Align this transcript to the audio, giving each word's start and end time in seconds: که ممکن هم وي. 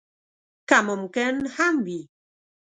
که 0.67 0.77
ممکن 0.87 1.35
هم 1.55 1.75
وي. 1.85 2.01